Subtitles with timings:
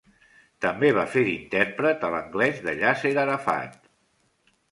[0.65, 3.77] També va fer d'intèrpret a l'anglès de Yasser Arafat.